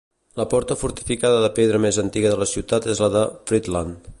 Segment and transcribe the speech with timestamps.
[0.39, 4.07] La porta fortificada de pedra més antiga de la ciutat és la de Friedland.